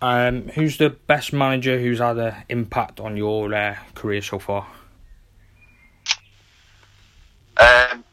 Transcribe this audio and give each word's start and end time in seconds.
Um, 0.00 0.48
who's 0.48 0.76
the 0.76 0.90
best 0.90 1.32
manager 1.32 1.78
who's 1.78 1.98
had 1.98 2.18
an 2.18 2.34
impact 2.48 3.00
on 3.00 3.16
your 3.16 3.52
uh, 3.52 3.76
career 3.94 4.22
so 4.22 4.38
far? 4.38 4.66
Um, 7.56 8.04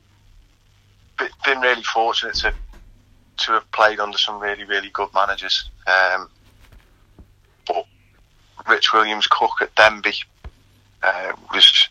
been 1.45 1.61
really 1.61 1.83
fortunate 1.83 2.35
to 2.35 2.53
to 3.37 3.51
have 3.51 3.71
played 3.71 3.99
under 3.99 4.17
some 4.17 4.39
really 4.39 4.63
really 4.63 4.89
good 4.89 5.09
managers. 5.13 5.69
Um, 5.85 6.29
but 7.67 7.85
Rich 8.67 8.91
Williams 8.93 9.27
Cook 9.27 9.61
at 9.61 9.75
Denbigh 9.75 10.23
uh, 11.03 11.33
was 11.53 11.89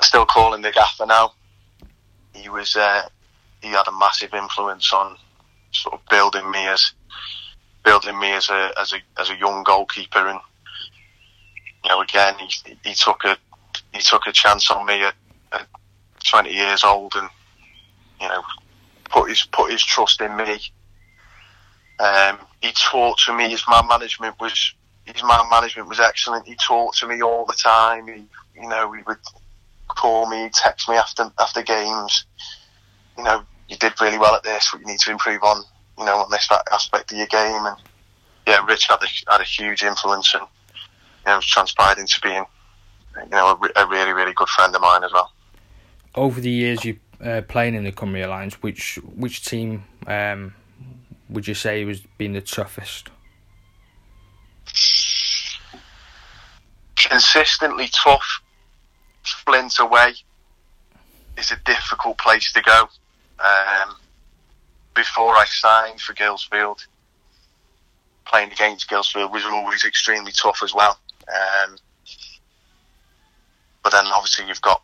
still 0.00 0.26
call 0.26 0.54
him 0.54 0.62
the 0.62 0.72
gaffer 0.72 1.06
now. 1.06 1.32
He 2.32 2.48
was 2.48 2.74
uh, 2.74 3.08
he 3.62 3.68
had 3.68 3.86
a 3.86 3.92
massive 3.92 4.34
influence 4.34 4.92
on 4.92 5.16
sort 5.70 5.94
of 5.94 6.00
building 6.08 6.50
me 6.50 6.66
as 6.66 6.92
building 7.86 8.18
me 8.18 8.32
as 8.32 8.50
a 8.50 8.72
as 8.78 8.92
a 8.92 8.96
as 9.18 9.30
a 9.30 9.38
young 9.38 9.62
goalkeeper, 9.62 10.28
and 10.28 10.40
you 11.84 11.90
know, 11.90 12.02
again, 12.02 12.34
he 12.38 12.76
he 12.84 12.94
took 12.94 13.24
a 13.24 13.38
he 13.94 14.00
took 14.00 14.26
a 14.26 14.32
chance 14.32 14.70
on 14.70 14.84
me 14.84 15.02
at, 15.02 15.14
at 15.52 15.66
20 16.24 16.52
years 16.52 16.84
old, 16.84 17.12
and 17.14 17.30
you 18.20 18.28
know, 18.28 18.42
put 19.08 19.30
his 19.30 19.46
put 19.52 19.70
his 19.70 19.82
trust 19.82 20.20
in 20.20 20.36
me. 20.36 20.58
Um, 21.98 22.38
he 22.60 22.72
talked 22.72 23.24
to 23.26 23.36
me. 23.36 23.48
His 23.48 23.64
man 23.70 23.86
management 23.88 24.34
was 24.40 24.74
his 25.04 25.22
man 25.22 25.48
management 25.48 25.88
was 25.88 26.00
excellent. 26.00 26.46
He 26.46 26.56
talked 26.56 26.98
to 26.98 27.06
me 27.06 27.22
all 27.22 27.46
the 27.46 27.54
time. 27.54 28.08
He, 28.08 28.24
you 28.60 28.68
know, 28.68 28.92
he 28.92 29.02
would 29.06 29.18
call 29.86 30.28
me, 30.28 30.50
text 30.52 30.88
me 30.88 30.96
after 30.96 31.30
after 31.38 31.62
games. 31.62 32.26
You 33.16 33.24
know, 33.24 33.44
you 33.68 33.76
did 33.76 33.98
really 34.00 34.18
well 34.18 34.34
at 34.34 34.42
this. 34.42 34.72
What 34.72 34.80
you 34.80 34.86
need 34.86 35.00
to 35.00 35.12
improve 35.12 35.42
on 35.44 35.62
you 35.98 36.04
know, 36.04 36.18
on 36.18 36.30
this 36.30 36.48
aspect 36.72 37.12
of 37.12 37.18
your 37.18 37.26
game. 37.26 37.66
And 37.66 37.76
yeah, 38.46 38.64
Rich 38.64 38.86
had 38.88 39.02
a, 39.02 39.32
had 39.32 39.40
a 39.40 39.44
huge 39.44 39.82
influence 39.82 40.34
and, 40.34 40.42
you 40.44 41.32
know, 41.32 41.40
transpired 41.40 41.98
into 41.98 42.20
being, 42.20 42.44
you 43.16 43.30
know, 43.30 43.58
a, 43.76 43.80
a 43.80 43.86
really, 43.86 44.12
really 44.12 44.32
good 44.32 44.48
friend 44.48 44.74
of 44.74 44.80
mine 44.80 45.04
as 45.04 45.12
well. 45.12 45.32
Over 46.14 46.40
the 46.40 46.50
years 46.50 46.84
you 46.84 46.98
uh, 47.22 47.42
playing 47.48 47.74
in 47.74 47.84
the 47.84 47.92
Cymru 47.92 48.24
Alliance, 48.24 48.62
which 48.62 48.98
which 49.14 49.44
team 49.44 49.84
um, 50.06 50.54
would 51.28 51.46
you 51.46 51.54
say 51.54 51.84
was 51.84 52.00
been 52.18 52.32
the 52.32 52.40
toughest? 52.40 53.10
Consistently 56.96 57.88
tough. 57.92 58.42
Flint 59.22 59.78
away 59.78 60.14
is 61.36 61.50
a 61.50 61.56
difficult 61.64 62.18
place 62.18 62.52
to 62.52 62.62
go. 62.62 62.88
Um, 63.38 63.96
before 64.96 65.36
I 65.36 65.44
signed 65.44 66.00
for 66.00 66.14
Guilsfield, 66.14 66.84
playing 68.26 68.50
against 68.50 68.90
Guilsfield 68.90 69.30
was 69.30 69.44
always 69.44 69.84
extremely 69.84 70.32
tough 70.32 70.62
as 70.64 70.74
well. 70.74 70.98
Um, 71.28 71.76
but 73.82 73.92
then 73.92 74.06
obviously 74.06 74.48
you've 74.48 74.62
got, 74.62 74.82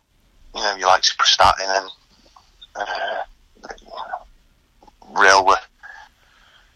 you 0.55 0.61
know, 0.61 0.75
you 0.75 0.85
like 0.85 1.01
Prestatyn 1.01 1.81
and 1.81 1.89
uh, 2.75 3.23
Rhyl 5.11 5.45
were 5.45 5.57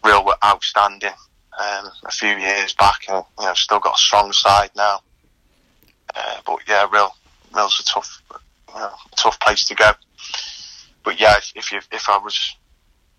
Rhyl 0.04 0.24
were 0.24 0.36
outstanding 0.44 1.12
um, 1.58 1.90
a 2.04 2.10
few 2.10 2.28
years 2.36 2.74
back, 2.74 3.00
and 3.08 3.24
you 3.38 3.46
know 3.46 3.54
still 3.54 3.80
got 3.80 3.96
a 3.96 3.98
strong 3.98 4.32
side 4.32 4.70
now. 4.76 5.00
Uh, 6.14 6.40
but 6.46 6.60
yeah, 6.68 6.86
Rhyl 6.86 7.10
Rhyl's 7.52 7.80
a 7.80 7.84
tough, 7.84 8.22
you 8.68 8.80
know, 8.80 8.90
tough 9.16 9.40
place 9.40 9.64
to 9.64 9.74
go. 9.74 9.90
But 11.04 11.20
yeah, 11.20 11.36
if, 11.36 11.52
if 11.56 11.72
you 11.72 11.80
if 11.90 12.08
I 12.08 12.18
was 12.18 12.56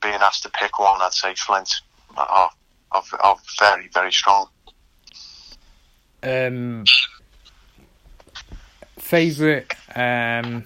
being 0.02 0.16
asked 0.22 0.44
to 0.44 0.50
pick 0.50 0.80
one, 0.80 1.02
I'd 1.02 1.14
say 1.14 1.34
Flint 1.36 1.70
are, 2.18 2.50
are, 2.92 3.04
are 3.20 3.38
very, 3.60 3.90
very 3.94 4.12
strong. 4.12 4.48
Um, 6.22 6.84
favorite 8.98 9.74
um, 9.96 10.66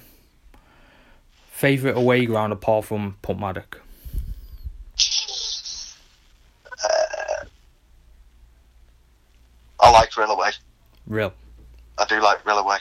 favorite 1.52 1.96
away 1.96 2.26
ground 2.26 2.52
apart 2.52 2.86
from 2.86 3.16
Porthmadog. 3.22 3.76
Uh, 6.84 7.46
I 9.80 9.92
like 9.92 10.18
Railway. 10.18 10.52
Rhyl. 11.08 11.32
I 11.98 12.06
do 12.06 12.20
like 12.20 12.46
Railway. 12.46 12.78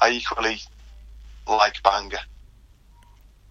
I 0.00 0.10
equally 0.10 0.60
like 1.48 1.82
Bangor 1.82 2.18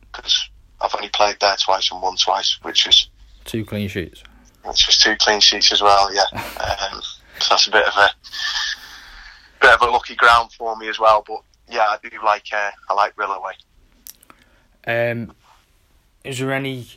because 0.02 0.50
I've 0.86 0.96
only 0.96 1.10
played 1.10 1.38
there 1.42 1.56
twice 1.56 1.92
and 1.92 2.02
won 2.02 2.16
twice, 2.16 2.60
which 2.62 2.88
is 2.88 3.10
two 3.44 3.66
clean 3.66 3.88
sheets. 3.88 4.24
Which 4.64 4.86
was 4.86 4.98
two 4.98 5.16
clean 5.18 5.40
sheets 5.40 5.72
as 5.72 5.82
well. 5.82 6.14
Yeah, 6.14 6.26
um, 6.34 7.02
so 7.40 7.48
that's 7.50 7.68
a 7.68 7.72
bit 7.72 7.88
of 7.88 7.94
a 7.96 8.10
bit 9.62 9.74
of 9.74 9.82
a 9.82 9.92
lucky 9.92 10.16
ground 10.16 10.52
for 10.54 10.76
me 10.76 10.88
as 10.88 11.00
well. 11.00 11.24
But 11.26 11.40
yeah, 11.68 11.88
I 11.90 11.98
do 12.04 12.10
like 12.24 12.46
uh, 12.54 12.72
I 12.90 12.94
like 12.94 13.16
Rilloway. 13.16 13.54
Um, 14.86 15.34
is 16.24 16.38
there 16.38 16.54
any 16.54 16.88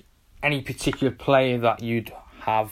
any 0.42 0.60
particular 0.60 1.12
player 1.12 1.58
that 1.58 1.82
you'd 1.82 2.12
have 2.40 2.70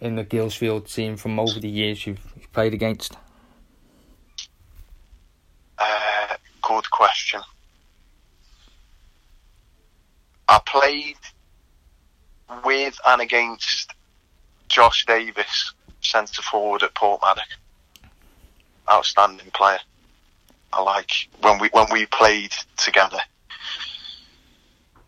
in 0.00 0.16
the 0.16 0.24
Guilsfield 0.24 0.92
team 0.92 1.16
from 1.16 1.40
over 1.40 1.58
the 1.58 1.68
years 1.68 2.06
you've, 2.06 2.20
you've 2.36 2.52
played 2.52 2.74
against? 2.74 3.16
Uh, 5.78 6.36
good 6.62 6.90
question. 6.90 7.40
I 10.48 10.60
played 10.64 11.16
with 12.64 12.98
and 13.06 13.20
against 13.20 13.92
Josh 14.68 15.04
Davis, 15.06 15.74
centre 16.00 16.42
forward 16.42 16.82
at 16.82 16.94
Porthmadog. 16.94 17.40
Outstanding 18.90 19.50
player. 19.52 19.78
I 20.72 20.82
like 20.82 21.10
when 21.40 21.58
we 21.58 21.68
when 21.72 21.86
we 21.92 22.06
played 22.06 22.52
together. 22.76 23.18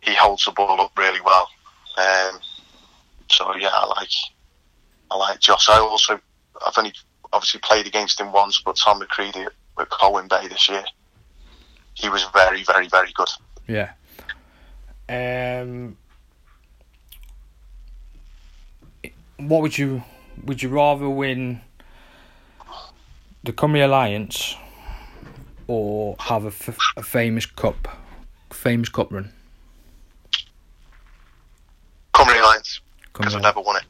He 0.00 0.14
holds 0.14 0.44
the 0.44 0.52
ball 0.52 0.80
up 0.80 0.92
really 0.98 1.20
well. 1.20 1.48
Um, 1.96 2.40
so 3.28 3.54
yeah, 3.56 3.70
I 3.72 3.86
like 3.86 4.10
I 5.10 5.16
like 5.16 5.40
Josh. 5.40 5.68
I 5.68 5.78
also 5.78 6.20
I've 6.66 6.76
only 6.76 6.92
obviously 7.32 7.60
played 7.60 7.86
against 7.86 8.20
him 8.20 8.32
once, 8.32 8.60
but 8.64 8.76
Tom 8.76 8.98
McCready 8.98 9.46
at 9.78 9.88
Colwyn 9.90 10.28
Bay 10.28 10.48
this 10.48 10.68
year, 10.68 10.84
he 11.94 12.08
was 12.08 12.24
very 12.34 12.62
very 12.64 12.88
very 12.88 13.12
good. 13.12 13.28
Yeah. 13.66 13.90
Um, 15.10 15.96
what 19.38 19.62
would 19.62 19.76
you 19.76 20.04
would 20.44 20.62
you 20.62 20.68
rather 20.68 21.08
win 21.08 21.60
the 23.42 23.52
Cymru 23.52 23.84
Alliance 23.84 24.54
or 25.66 26.14
have 26.20 26.44
a, 26.44 26.48
f- 26.48 26.78
a 26.96 27.02
famous 27.02 27.44
cup, 27.44 27.88
famous 28.50 28.88
cup 28.88 29.12
run? 29.12 29.32
Cymru 32.14 32.38
Alliance 32.38 32.80
because 33.12 33.34
I've 33.34 33.42
never 33.42 33.60
won 33.60 33.80
it. 33.82 33.84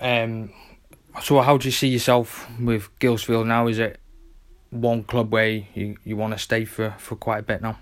Um, 0.00 0.50
so 1.22 1.40
how 1.40 1.56
do 1.56 1.68
you 1.68 1.72
see 1.72 1.88
yourself 1.88 2.48
with 2.60 2.88
Guilsfield 2.98 3.46
now? 3.46 3.68
Is 3.68 3.78
it 3.78 4.00
one 4.70 5.04
club 5.04 5.30
where 5.32 5.48
you, 5.48 5.96
you 6.04 6.16
want 6.16 6.32
to 6.32 6.38
stay 6.38 6.64
for, 6.64 6.96
for 6.98 7.14
quite 7.14 7.38
a 7.38 7.42
bit 7.42 7.62
now? 7.62 7.78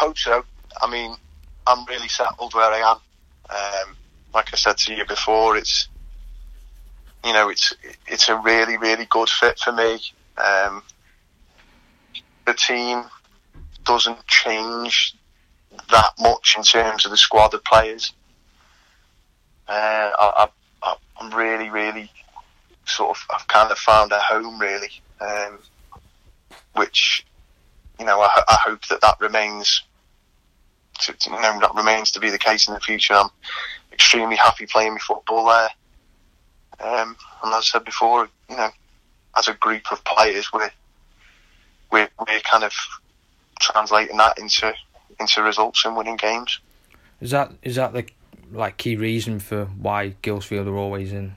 Hope 0.00 0.16
so. 0.16 0.42
I 0.80 0.90
mean, 0.90 1.14
I'm 1.66 1.84
really 1.84 2.08
settled 2.08 2.54
where 2.54 2.72
I 2.72 2.78
am. 2.78 2.96
Um, 3.50 3.96
like 4.32 4.48
I 4.50 4.56
said 4.56 4.78
to 4.78 4.94
you 4.94 5.04
before, 5.04 5.58
it's 5.58 5.88
you 7.22 7.34
know 7.34 7.50
it's 7.50 7.74
it's 8.06 8.30
a 8.30 8.36
really 8.38 8.78
really 8.78 9.04
good 9.04 9.28
fit 9.28 9.58
for 9.58 9.72
me. 9.72 10.00
Um, 10.38 10.82
the 12.46 12.54
team 12.54 13.04
doesn't 13.84 14.26
change 14.26 15.16
that 15.90 16.14
much 16.18 16.54
in 16.56 16.62
terms 16.62 17.04
of 17.04 17.10
the 17.10 17.18
squad 17.18 17.52
of 17.52 17.62
players. 17.64 18.14
Uh, 19.68 20.12
I, 20.18 20.48
I, 20.82 20.96
I'm 21.18 21.30
really 21.34 21.68
really 21.68 22.10
sort 22.86 23.10
of 23.10 23.26
I've 23.34 23.46
kind 23.48 23.70
of 23.70 23.76
found 23.76 24.12
a 24.12 24.18
home 24.18 24.58
really, 24.58 25.02
um, 25.20 25.58
which 26.74 27.26
you 28.00 28.06
know, 28.06 28.18
I, 28.18 28.42
I 28.48 28.58
hope 28.64 28.86
that 28.86 29.02
that 29.02 29.20
remains. 29.20 29.82
You 31.08 31.32
know, 31.32 31.60
that 31.60 31.74
remains 31.74 32.10
to 32.12 32.20
be 32.20 32.30
the 32.30 32.38
case 32.38 32.68
in 32.68 32.74
the 32.74 32.80
future. 32.80 33.14
I'm 33.14 33.30
extremely 33.92 34.36
happy 34.36 34.66
playing 34.66 34.92
my 34.92 34.98
football 34.98 35.46
there. 35.46 35.70
Um, 36.80 37.16
and 37.42 37.52
as 37.52 37.54
I 37.54 37.60
said 37.60 37.84
before, 37.84 38.28
you 38.48 38.56
know, 38.56 38.70
as 39.36 39.48
a 39.48 39.54
group 39.54 39.92
of 39.92 40.02
players, 40.04 40.52
we're 40.52 40.70
we're, 41.90 42.08
we're 42.18 42.40
kind 42.40 42.64
of 42.64 42.72
translating 43.60 44.16
that 44.16 44.38
into 44.38 44.72
into 45.18 45.42
results 45.42 45.84
and 45.84 45.96
winning 45.96 46.16
games. 46.16 46.60
Is 47.20 47.30
that 47.32 47.52
is 47.62 47.76
that 47.76 47.92
the 47.92 48.06
like 48.52 48.76
key 48.76 48.96
reason 48.96 49.38
for 49.38 49.66
why 49.66 50.14
Guilsfield 50.22 50.66
are 50.66 50.76
always 50.76 51.12
in 51.12 51.36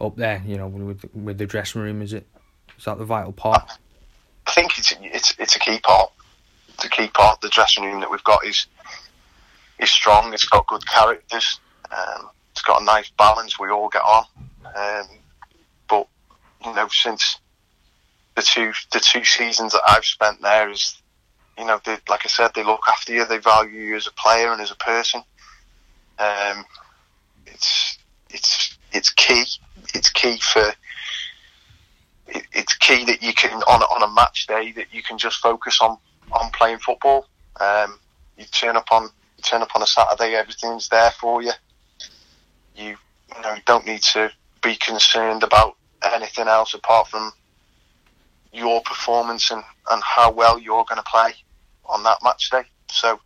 up 0.00 0.16
there? 0.16 0.42
You 0.46 0.56
know, 0.56 0.68
with 0.68 1.04
with 1.14 1.38
the 1.38 1.46
dressing 1.46 1.82
room, 1.82 2.02
is 2.02 2.12
it? 2.12 2.26
Is 2.78 2.84
that 2.84 2.98
the 2.98 3.04
vital 3.04 3.32
part? 3.32 3.68
I 4.46 4.52
think 4.52 4.78
it's 4.78 4.94
it's 5.00 5.34
it's 5.38 5.56
a 5.56 5.58
key 5.58 5.80
part. 5.80 6.12
It's 6.74 6.84
a 6.84 6.88
key 6.88 7.08
part. 7.08 7.40
The 7.40 7.48
dressing 7.48 7.84
room 7.84 8.00
that 8.00 8.10
we've 8.10 8.22
got 8.24 8.46
is 8.46 8.66
is 9.78 9.90
strong. 9.90 10.32
It's 10.32 10.44
got 10.44 10.66
good 10.66 10.86
characters. 10.86 11.60
Um, 11.90 12.30
it's 12.52 12.62
got 12.62 12.82
a 12.82 12.84
nice 12.84 13.10
balance. 13.10 13.58
We 13.58 13.70
all 13.70 13.88
get 13.88 14.02
on. 14.02 14.24
Um, 14.64 15.08
but 15.88 16.08
you 16.64 16.74
know, 16.74 16.88
since 16.88 17.38
the 18.34 18.42
two 18.42 18.72
the 18.92 19.00
two 19.00 19.24
seasons 19.24 19.72
that 19.72 19.82
I've 19.86 20.04
spent 20.04 20.42
there 20.42 20.70
is, 20.70 21.00
you 21.58 21.64
know, 21.64 21.80
they, 21.84 21.96
like 22.08 22.24
I 22.24 22.28
said, 22.28 22.52
they 22.54 22.64
look 22.64 22.82
after 22.88 23.12
you. 23.12 23.24
They 23.24 23.38
value 23.38 23.80
you 23.80 23.96
as 23.96 24.06
a 24.06 24.12
player 24.12 24.52
and 24.52 24.60
as 24.60 24.70
a 24.70 24.76
person. 24.76 25.22
Um, 26.18 26.64
it's 27.46 27.98
it's 28.30 28.76
it's 28.92 29.10
key. 29.10 29.44
It's 29.94 30.10
key 30.10 30.38
for. 30.38 30.72
It, 32.28 32.44
it's 32.52 32.76
key 32.76 33.04
that 33.06 33.22
you 33.22 33.32
can 33.32 33.62
on 33.62 33.82
on 33.82 34.02
a 34.02 34.12
match 34.12 34.46
day 34.46 34.72
that 34.72 34.92
you 34.92 35.02
can 35.02 35.16
just 35.16 35.38
focus 35.38 35.78
on 35.80 35.96
on 36.32 36.50
playing 36.50 36.78
football. 36.78 37.26
Um, 37.60 37.98
you 38.36 38.44
turn 38.46 38.76
up 38.76 38.92
on 38.92 39.10
turn 39.48 39.62
up 39.62 39.74
on 39.74 39.82
a 39.82 39.86
Saturday, 39.86 40.34
everything's 40.34 40.88
there 40.88 41.10
for 41.10 41.42
you. 41.42 41.52
You 42.76 42.96
you 43.34 43.42
know 43.42 43.54
you 43.54 43.62
don't 43.66 43.86
need 43.86 44.02
to 44.14 44.30
be 44.62 44.76
concerned 44.76 45.42
about 45.42 45.76
anything 46.02 46.48
else 46.48 46.74
apart 46.74 47.08
from 47.08 47.32
your 48.52 48.80
performance 48.82 49.50
and, 49.50 49.62
and 49.90 50.02
how 50.02 50.30
well 50.30 50.58
you're 50.58 50.84
going 50.84 50.96
to 50.96 51.10
play 51.10 51.32
on 51.86 52.02
that 52.04 52.18
match 52.22 52.50
day. 52.50 52.62
So, 52.90 53.20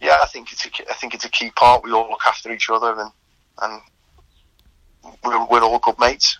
yeah, 0.00 0.18
I 0.22 0.26
think 0.26 0.52
it's 0.52 0.66
a, 0.66 0.70
I 0.90 0.94
think 0.94 1.14
it's 1.14 1.24
a 1.24 1.30
key 1.30 1.50
part. 1.50 1.82
We 1.84 1.92
all 1.92 2.08
look 2.10 2.22
after 2.26 2.52
each 2.52 2.68
other 2.70 2.98
and 2.98 3.10
and 3.62 3.80
we're, 5.24 5.46
we're 5.46 5.62
all 5.62 5.78
good 5.78 5.98
mates. 5.98 6.38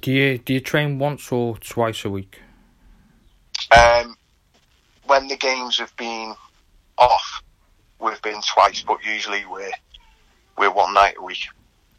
Do 0.00 0.10
you 0.12 0.38
do 0.38 0.54
you 0.54 0.60
train 0.60 0.98
once 0.98 1.30
or 1.30 1.58
twice 1.58 2.04
a 2.04 2.10
week? 2.10 2.40
Um, 3.76 4.16
when 5.06 5.28
the 5.28 5.36
games 5.36 5.78
have 5.78 5.94
been 5.96 6.34
off, 7.00 7.42
we've 7.98 8.22
been 8.22 8.40
twice, 8.54 8.82
but 8.82 8.98
usually 9.04 9.44
we're 9.46 9.72
we're 10.56 10.70
one 10.70 10.94
night 10.94 11.14
a 11.18 11.22
week. 11.22 11.48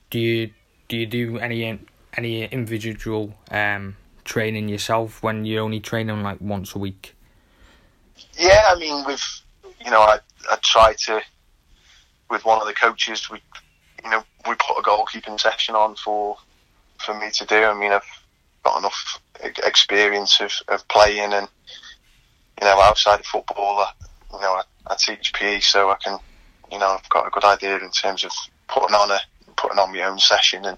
Do 0.09 0.19
you 0.19 0.51
do 0.87 0.97
you 0.97 1.05
do 1.05 1.39
any 1.39 1.79
any 2.15 2.45
individual 2.45 3.33
um, 3.49 3.97
training 4.23 4.69
yourself 4.69 5.23
when 5.23 5.45
you're 5.45 5.63
only 5.63 5.79
training 5.79 6.21
like 6.21 6.39
once 6.39 6.75
a 6.75 6.79
week? 6.79 7.15
Yeah, 8.37 8.61
I 8.69 8.79
mean, 8.79 9.03
we've 9.05 9.41
you 9.83 9.91
know, 9.91 10.01
I 10.01 10.19
I 10.49 10.57
try 10.63 10.93
to 10.93 11.21
with 12.29 12.45
one 12.45 12.61
of 12.61 12.67
the 12.67 12.73
coaches. 12.73 13.29
We 13.29 13.41
you 14.03 14.09
know 14.09 14.23
we 14.47 14.55
put 14.55 14.77
a 14.77 14.81
goalkeeping 14.81 15.39
session 15.39 15.75
on 15.75 15.95
for 15.95 16.37
for 16.99 17.17
me 17.19 17.29
to 17.31 17.45
do. 17.45 17.63
I 17.63 17.73
mean, 17.73 17.91
I've 17.91 18.03
got 18.63 18.79
enough 18.79 19.19
experience 19.41 20.39
of, 20.39 20.51
of 20.67 20.87
playing 20.87 21.33
and 21.33 21.47
you 22.59 22.67
know 22.67 22.79
outside 22.79 23.19
of 23.19 23.25
football. 23.25 23.79
I, 23.79 23.91
you 24.33 24.41
know, 24.41 24.53
I, 24.53 24.63
I 24.87 24.95
teach 24.95 25.33
PE, 25.33 25.59
so 25.59 25.89
I 25.89 25.95
can 26.03 26.19
you 26.71 26.79
know 26.79 26.87
I've 26.87 27.09
got 27.09 27.27
a 27.27 27.31
good 27.31 27.43
idea 27.43 27.77
in 27.77 27.91
terms 27.91 28.23
of 28.23 28.31
putting 28.67 28.95
on 28.95 29.11
a 29.11 29.19
putting 29.57 29.79
on 29.79 29.93
my 29.93 30.03
own 30.03 30.19
session 30.19 30.65
and 30.65 30.77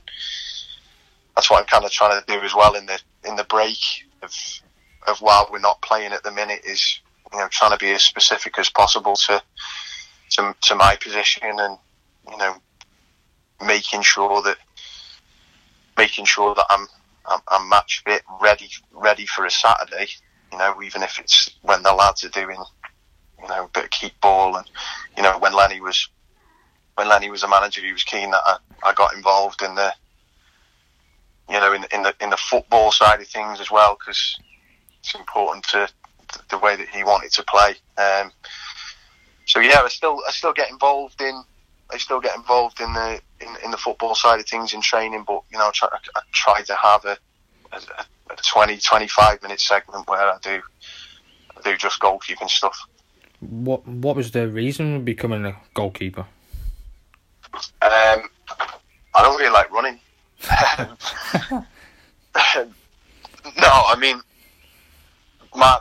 that's 1.35 1.49
what 1.49 1.59
I'm 1.59 1.65
kind 1.65 1.85
of 1.85 1.91
trying 1.91 2.19
to 2.19 2.25
do 2.31 2.39
as 2.41 2.53
well 2.53 2.75
in 2.75 2.85
the 2.85 2.99
in 3.25 3.35
the 3.35 3.43
break 3.45 3.77
of 4.21 4.33
of 5.07 5.19
while 5.19 5.47
we're 5.51 5.59
not 5.59 5.81
playing 5.81 6.13
at 6.13 6.23
the 6.23 6.31
minute 6.31 6.61
is 6.65 6.99
you 7.31 7.39
know 7.39 7.47
trying 7.49 7.71
to 7.71 7.77
be 7.77 7.91
as 7.91 8.03
specific 8.03 8.57
as 8.59 8.69
possible 8.69 9.15
to 9.15 9.41
to, 10.31 10.55
to 10.61 10.75
my 10.75 10.95
position 11.01 11.43
and 11.43 11.77
you 12.29 12.37
know 12.37 12.55
making 13.65 14.01
sure 14.01 14.41
that 14.41 14.57
making 15.97 16.25
sure 16.25 16.55
that 16.55 16.65
I'm, 16.69 16.87
I'm 17.25 17.39
I'm 17.47 17.69
match 17.69 18.01
fit 18.05 18.23
ready 18.41 18.69
ready 18.91 19.25
for 19.25 19.45
a 19.45 19.51
Saturday 19.51 20.07
you 20.51 20.57
know 20.57 20.81
even 20.81 21.03
if 21.03 21.19
it's 21.19 21.51
when 21.61 21.83
the 21.83 21.93
lads 21.93 22.23
are 22.23 22.29
doing 22.29 22.57
you 23.43 23.49
know 23.49 23.65
a 23.65 23.69
bit 23.73 23.85
of 23.85 23.89
keep 23.91 24.19
ball 24.21 24.55
and 24.55 24.65
you 25.15 25.23
know 25.23 25.37
when 25.39 25.53
Lenny 25.53 25.81
was 25.81 26.09
when 26.95 27.07
Lenny 27.07 27.29
was 27.29 27.43
a 27.43 27.47
manager 27.47 27.81
he 27.81 27.91
was 27.91 28.03
keen 28.03 28.31
that 28.31 28.41
I, 28.45 28.57
I 28.83 28.93
got 28.93 29.13
involved 29.13 29.61
in 29.61 29.75
the 29.75 29.93
you 31.49 31.59
know, 31.59 31.73
in, 31.73 31.85
in 31.93 32.03
the 32.03 32.15
in 32.21 32.29
the 32.29 32.37
football 32.37 32.91
side 32.91 33.21
of 33.21 33.27
things 33.27 33.59
as 33.59 33.69
well, 33.69 33.97
because 33.99 34.39
it's 34.99 35.15
important 35.15 35.65
to 35.65 35.87
the 36.49 36.57
way 36.57 36.75
that 36.75 36.87
he 36.89 37.03
wanted 37.03 37.31
to 37.33 37.43
play. 37.43 37.75
Um, 37.97 38.31
so 39.45 39.59
yeah, 39.59 39.81
I 39.83 39.89
still 39.89 40.21
I 40.27 40.31
still 40.31 40.53
get 40.53 40.69
involved 40.69 41.21
in 41.21 41.43
I 41.91 41.97
still 41.97 42.21
get 42.21 42.35
involved 42.35 42.79
in 42.79 42.93
the 42.93 43.21
in, 43.41 43.47
in 43.65 43.71
the 43.71 43.77
football 43.77 44.15
side 44.15 44.39
of 44.39 44.47
things 44.47 44.73
in 44.73 44.81
training, 44.81 45.25
but 45.27 45.41
you 45.51 45.57
know, 45.57 45.67
I 45.67 45.71
try, 45.73 45.89
I 46.15 46.21
try 46.31 46.61
to 46.61 46.75
have 46.75 47.05
a, 47.05 47.17
a, 47.73 47.77
a 48.31 48.35
20, 48.51 48.77
25 48.77 49.43
minute 49.43 49.59
segment 49.59 50.07
where 50.07 50.21
I 50.21 50.37
do 50.41 50.61
I 51.57 51.61
do 51.61 51.75
just 51.75 51.99
goalkeeping 51.99 52.49
stuff. 52.49 52.79
What 53.49 53.87
what 53.87 54.15
was 54.15 54.31
the 54.31 54.47
reason 54.47 54.95
of 54.95 55.05
becoming 55.05 55.45
a 55.45 55.55
goalkeeper? 55.73 56.25
Um, 57.53 58.29
I 59.15 59.21
don't 59.21 59.37
really 59.37 59.51
like 59.51 59.71
running. 59.71 59.99
no, 63.57 63.69
I 63.69 63.95
mean, 63.99 64.19
my 65.55 65.79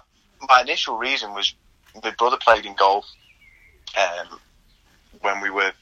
my 0.49 0.61
initial 0.61 0.97
reason 0.97 1.32
was 1.32 1.55
my 2.03 2.11
brother 2.11 2.37
played 2.41 2.67
in 2.67 2.75
goal 2.75 3.05
um, 3.99 4.38
when 5.20 5.41
we 5.41 5.50
were 5.50 5.73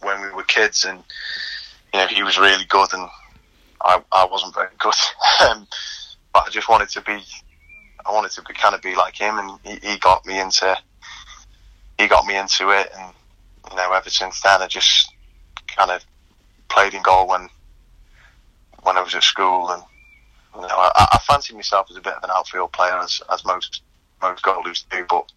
when 0.00 0.20
we 0.20 0.30
were 0.30 0.44
kids, 0.44 0.84
and 0.84 1.02
you 1.92 2.00
know 2.00 2.06
he 2.06 2.22
was 2.22 2.38
really 2.38 2.64
good, 2.64 2.92
and 2.92 3.08
I 3.82 4.02
I 4.12 4.26
wasn't 4.26 4.54
very 4.54 4.70
good, 4.78 4.94
um, 5.40 5.66
but 6.32 6.44
I 6.46 6.50
just 6.50 6.68
wanted 6.68 6.88
to 6.90 7.00
be 7.02 7.22
I 8.08 8.12
wanted 8.12 8.30
to 8.32 8.42
be, 8.42 8.54
kind 8.54 8.74
of 8.74 8.82
be 8.82 8.96
like 8.96 9.16
him, 9.16 9.38
and 9.38 9.58
he, 9.62 9.92
he 9.92 9.98
got 9.98 10.24
me 10.24 10.40
into 10.40 10.76
he 11.98 12.06
got 12.06 12.26
me 12.26 12.36
into 12.36 12.70
it, 12.70 12.90
and 12.96 13.12
you 13.70 13.76
know 13.76 13.92
ever 13.92 14.08
since 14.08 14.40
then 14.40 14.62
I 14.62 14.66
just 14.66 15.12
kind 15.66 15.90
of 15.90 16.04
played 16.68 16.94
in 16.94 17.02
goal 17.02 17.28
when 17.28 17.48
when 18.82 18.96
I 18.96 19.02
was 19.02 19.14
at 19.14 19.22
school, 19.22 19.70
and 19.70 19.82
you 20.54 20.62
know, 20.62 20.68
I, 20.68 21.08
I 21.12 21.18
fancy 21.18 21.54
myself 21.54 21.88
as 21.90 21.96
a 21.96 22.00
bit 22.00 22.14
of 22.14 22.24
an 22.24 22.30
outfield 22.32 22.72
player, 22.72 22.98
as, 22.98 23.20
as 23.32 23.44
most 23.44 23.82
most 24.22 24.42
goalies 24.42 24.84
do. 24.90 25.04
But 25.08 25.30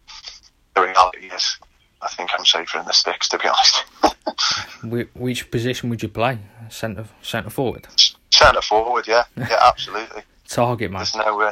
the 0.76 0.82
reality 0.82 1.28
is, 1.28 1.58
I 2.02 2.08
think 2.10 2.32
I'm 2.38 2.46
safer 2.46 2.80
in 2.80 2.86
the 2.86 2.94
sticks, 2.94 3.28
to 3.30 3.38
be 3.38 3.48
honest. 3.48 5.14
Which 5.16 5.52
position 5.52 5.90
would 5.90 6.02
you 6.02 6.10
play? 6.10 6.40
Centre 6.70 7.06
centre 7.22 7.50
forward. 7.50 7.88
Centre 8.32 8.62
forward, 8.62 9.08
yeah, 9.08 9.24
yeah, 9.38 9.60
absolutely. 9.62 10.24
target 10.48 10.92
man. 10.92 11.00
There's 11.00 11.16
no 11.16 11.42
uh, 11.42 11.52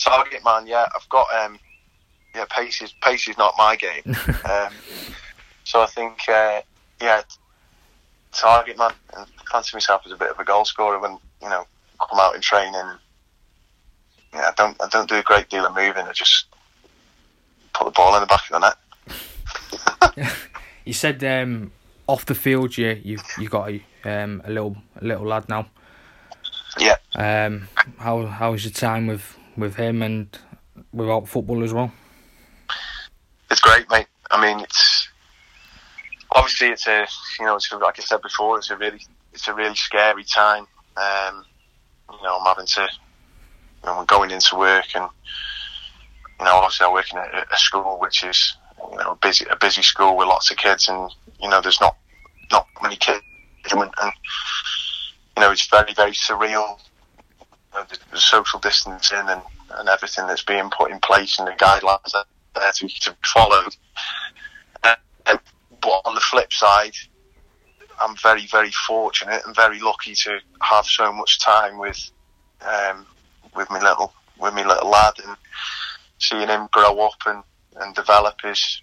target 0.00 0.44
man. 0.44 0.66
Yeah, 0.66 0.86
I've 0.94 1.08
got 1.08 1.26
um, 1.34 1.58
yeah, 2.34 2.44
pace 2.50 2.82
is 2.82 2.92
pace 3.02 3.28
is 3.28 3.38
not 3.38 3.54
my 3.56 3.76
game. 3.76 4.02
um, 4.50 4.72
so 5.64 5.82
I 5.82 5.86
think 5.86 6.28
uh, 6.28 6.62
yeah, 7.00 7.22
target 8.32 8.78
man 8.78 8.92
and 9.16 9.26
fancy 9.50 9.74
myself 9.74 10.02
as 10.06 10.12
a 10.12 10.16
bit 10.16 10.30
of 10.30 10.38
a 10.38 10.44
goal 10.44 10.64
scorer 10.64 10.98
when 10.98 11.18
you 11.42 11.48
know 11.48 11.64
come 11.98 12.20
out 12.20 12.34
in 12.34 12.40
training. 12.40 12.98
Yeah, 14.32 14.48
I 14.48 14.52
don't 14.56 14.76
I 14.82 14.88
don't 14.88 15.08
do 15.08 15.16
a 15.16 15.22
great 15.22 15.48
deal 15.48 15.66
of 15.66 15.74
moving. 15.74 16.06
I 16.06 16.12
just 16.12 16.46
put 17.72 17.84
the 17.84 17.90
ball 17.90 18.14
in 18.14 18.20
the 18.20 18.26
back 18.26 18.42
of 18.50 18.60
the 18.60 18.74
net. 20.16 20.30
you 20.84 20.92
said 20.92 21.22
um, 21.24 21.72
off 22.06 22.26
the 22.26 22.34
field, 22.34 22.76
you 22.76 23.00
you 23.02 23.18
you 23.38 23.48
got 23.48 23.70
a, 23.70 23.82
um, 24.04 24.42
a 24.44 24.50
little 24.50 24.76
a 25.00 25.04
little 25.04 25.26
lad 25.26 25.48
now. 25.48 25.66
Yeah. 26.78 26.96
Um, 27.16 27.68
how 27.98 28.26
how 28.26 28.52
was 28.52 28.64
your 28.64 28.72
time 28.72 29.08
with 29.08 29.36
with 29.60 29.76
him 29.76 30.02
and 30.02 30.36
without 30.92 31.28
football 31.28 31.62
as 31.62 31.72
well? 31.72 31.92
It's 33.50 33.60
great, 33.60 33.88
mate. 33.90 34.06
I 34.30 34.40
mean, 34.40 34.60
it's 34.60 35.08
obviously 36.32 36.68
it's 36.68 36.86
a 36.86 37.06
you 37.38 37.46
know 37.46 37.56
it's 37.56 37.72
like 37.72 37.98
I 37.98 38.02
said 38.02 38.22
before, 38.22 38.58
it's 38.58 38.70
a 38.70 38.76
really 38.76 39.00
it's 39.32 39.48
a 39.48 39.54
really 39.54 39.74
scary 39.74 40.24
time. 40.24 40.66
Um, 40.96 41.44
you 42.12 42.22
know, 42.22 42.38
I'm 42.38 42.46
having 42.46 42.66
to 42.66 42.88
you 43.82 43.86
know, 43.86 43.98
I'm 43.98 44.06
going 44.06 44.30
into 44.30 44.56
work 44.56 44.86
and 44.94 45.08
you 46.38 46.44
know 46.44 46.54
obviously 46.54 46.86
I'm 46.86 46.92
working 46.92 47.18
at 47.18 47.52
a 47.52 47.56
school 47.56 47.98
which 48.00 48.24
is 48.24 48.56
you 48.90 48.96
know 48.98 49.12
a 49.12 49.16
busy 49.16 49.46
a 49.50 49.56
busy 49.56 49.82
school 49.82 50.16
with 50.16 50.28
lots 50.28 50.50
of 50.50 50.56
kids 50.56 50.88
and 50.88 51.10
you 51.40 51.48
know 51.48 51.60
there's 51.60 51.80
not 51.80 51.96
not 52.50 52.66
many 52.82 52.96
kids 52.96 53.22
and, 53.70 53.80
and 53.80 54.12
you 55.36 55.42
know 55.42 55.50
it's 55.50 55.66
very 55.68 55.92
very 55.94 56.12
surreal. 56.12 56.78
The, 57.72 57.98
the, 58.10 58.18
social 58.18 58.58
distancing 58.58 59.28
and, 59.28 59.42
and 59.70 59.88
everything 59.88 60.26
that's 60.26 60.42
being 60.42 60.70
put 60.70 60.90
in 60.90 60.98
place 60.98 61.38
and 61.38 61.46
the 61.46 61.52
guidelines 61.52 62.10
that 62.12 62.26
are 62.56 62.72
to, 62.72 62.88
to 62.88 63.10
be 63.10 63.16
followed. 63.24 63.76
Um, 64.82 65.38
but 65.80 66.02
on 66.04 66.14
the 66.14 66.20
flip 66.20 66.52
side, 66.52 66.94
I'm 68.00 68.16
very, 68.16 68.46
very 68.46 68.70
fortunate 68.70 69.42
and 69.46 69.54
very 69.54 69.78
lucky 69.78 70.14
to 70.14 70.38
have 70.62 70.86
so 70.86 71.12
much 71.12 71.38
time 71.40 71.78
with 71.78 72.10
um, 72.62 73.06
with 73.54 73.70
my 73.70 73.80
little 73.80 74.12
with 74.38 74.54
my 74.54 74.66
little 74.66 74.88
lad 74.88 75.14
and 75.26 75.36
seeing 76.18 76.48
him 76.48 76.68
grow 76.72 77.00
up 77.00 77.18
and, 77.26 77.42
and 77.76 77.94
develop 77.94 78.36
is, 78.44 78.82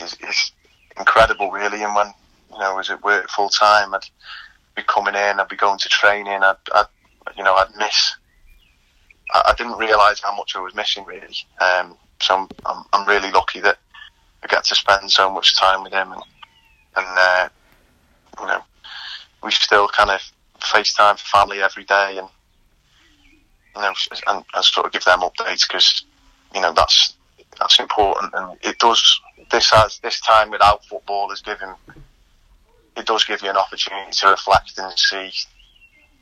is 0.00 0.16
is 0.28 0.52
incredible, 0.98 1.50
really. 1.50 1.82
And 1.82 1.94
when 1.94 2.12
you 2.52 2.58
know, 2.58 2.72
I 2.72 2.76
was 2.76 2.90
at 2.90 3.02
work 3.02 3.28
full 3.28 3.48
time, 3.48 3.94
I'd 3.94 4.08
be 4.76 4.82
coming 4.82 5.14
in, 5.14 5.40
I'd 5.40 5.48
be 5.48 5.56
going 5.56 5.78
to 5.78 5.88
training, 5.88 6.42
I'd, 6.42 6.56
I'd 6.74 6.86
you 7.38 7.44
know, 7.44 7.54
I'd 7.54 7.74
miss. 7.78 8.16
I, 9.32 9.42
I 9.46 9.54
didn't 9.56 9.78
realise 9.78 10.20
how 10.20 10.36
much 10.36 10.54
I 10.56 10.60
was 10.60 10.74
missing, 10.74 11.04
really. 11.06 11.36
Um, 11.60 11.96
so 12.20 12.36
I'm, 12.36 12.48
I'm, 12.66 12.84
I'm 12.92 13.08
really 13.08 13.30
lucky 13.30 13.60
that 13.60 13.78
I 14.42 14.48
get 14.48 14.64
to 14.64 14.74
spend 14.74 15.10
so 15.10 15.32
much 15.32 15.56
time 15.58 15.82
with 15.82 15.92
him 15.92 16.12
and 16.12 16.22
and 16.98 17.06
uh, 17.06 17.48
you 18.40 18.46
know, 18.46 18.62
we 19.42 19.50
still 19.52 19.88
kind 19.88 20.10
of 20.10 20.20
FaceTime 20.60 21.18
for 21.18 21.26
family 21.26 21.62
every 21.62 21.84
day, 21.84 22.18
and 22.18 22.28
you 23.76 23.82
know, 23.82 23.94
and, 24.26 24.44
and 24.54 24.64
sort 24.64 24.86
of 24.86 24.92
give 24.92 25.04
them 25.04 25.20
updates 25.20 25.66
because 25.68 26.04
you 26.54 26.60
know 26.60 26.72
that's 26.72 27.14
that's 27.58 27.78
important, 27.78 28.32
and 28.34 28.58
it 28.62 28.78
does. 28.78 29.20
This 29.50 29.70
has 29.70 29.98
this 30.00 30.20
time 30.20 30.50
without 30.50 30.84
football 30.84 31.30
has 31.30 31.40
given. 31.40 31.74
It 32.96 33.06
does 33.06 33.24
give 33.24 33.42
you 33.42 33.50
an 33.50 33.56
opportunity 33.56 34.10
to 34.10 34.28
reflect 34.28 34.72
and 34.76 34.92
see, 34.98 35.30